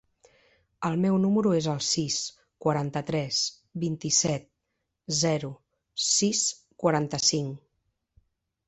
El 0.87 0.95
meu 1.01 1.17
número 1.25 1.51
es 1.57 1.67
el 1.73 1.83
sis, 1.87 2.17
quaranta-tres, 2.67 3.43
vint-i-set, 3.85 4.49
zero, 5.23 5.53
sis, 6.11 6.45
quaranta-cinc. 6.87 7.67